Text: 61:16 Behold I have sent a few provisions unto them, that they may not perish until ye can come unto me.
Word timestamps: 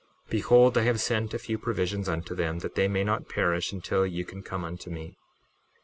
61:16 0.29 0.29
Behold 0.31 0.77
I 0.79 0.81
have 0.81 0.99
sent 0.99 1.33
a 1.35 1.37
few 1.37 1.59
provisions 1.59 2.09
unto 2.09 2.33
them, 2.33 2.57
that 2.61 2.73
they 2.73 2.87
may 2.87 3.03
not 3.03 3.29
perish 3.29 3.71
until 3.71 4.03
ye 4.03 4.23
can 4.23 4.41
come 4.41 4.63
unto 4.65 4.89
me. 4.89 5.15